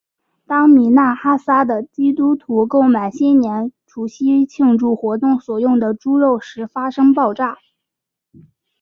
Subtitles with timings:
[0.47, 7.59] 当米纳哈萨的基督徒购买新年除夕庆祝活动所用的猪肉时发生爆炸。